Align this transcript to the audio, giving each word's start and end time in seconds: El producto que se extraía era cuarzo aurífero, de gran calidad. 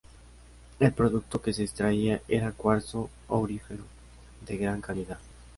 El 0.79 0.93
producto 0.93 1.39
que 1.43 1.53
se 1.53 1.61
extraía 1.63 2.23
era 2.27 2.53
cuarzo 2.53 3.11
aurífero, 3.29 3.83
de 4.47 4.57
gran 4.57 4.81
calidad. 4.81 5.19